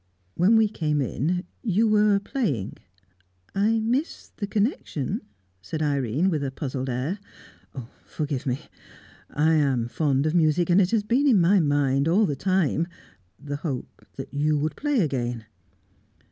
When 0.33 0.55
we 0.55 0.67
came 0.67 0.99
in, 0.99 1.43
you 1.61 1.87
were 1.87 2.19
playing." 2.19 2.77
"I 3.53 3.79
miss 3.81 4.31
the 4.35 4.47
connection," 4.47 5.21
said 5.61 5.83
Irene, 5.83 6.31
with 6.31 6.43
a 6.43 6.49
puzzled 6.49 6.89
air. 6.89 7.19
"Forgive 8.03 8.47
me. 8.47 8.61
I 9.29 9.53
am 9.53 9.87
fond 9.87 10.25
of 10.25 10.33
music, 10.33 10.71
and 10.71 10.81
it 10.81 10.89
has 10.89 11.03
been 11.03 11.27
in 11.27 11.39
my 11.39 11.59
mind 11.59 12.07
all 12.07 12.25
the 12.25 12.35
time 12.35 12.87
the 13.37 13.57
hope 13.57 14.07
that 14.15 14.33
you 14.33 14.57
would 14.57 14.75
play 14.75 15.01
again." 15.01 15.45